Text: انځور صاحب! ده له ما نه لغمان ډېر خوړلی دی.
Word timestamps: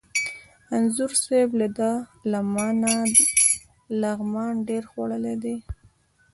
انځور 0.75 1.11
صاحب! 1.23 1.51
ده 1.77 1.91
له 2.31 2.39
ما 2.53 2.67
نه 2.81 2.93
لغمان 4.01 4.53
ډېر 4.69 4.83
خوړلی 4.91 5.35
دی. 5.43 5.55